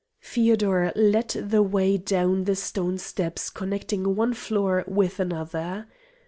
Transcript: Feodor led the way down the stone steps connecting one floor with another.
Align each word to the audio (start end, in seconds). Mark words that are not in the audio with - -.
Feodor 0.19 0.91
led 0.95 1.27
the 1.27 1.61
way 1.61 1.95
down 1.95 2.45
the 2.45 2.55
stone 2.55 2.97
steps 2.97 3.51
connecting 3.51 4.15
one 4.15 4.33
floor 4.33 4.83
with 4.87 5.19
another. 5.19 5.85